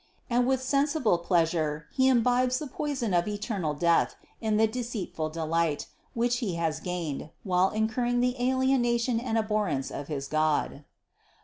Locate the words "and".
0.31-0.47, 9.19-9.37